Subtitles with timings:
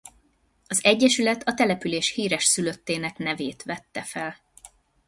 [0.67, 4.35] Az egyesület a település híres szülöttének nevét vette fel.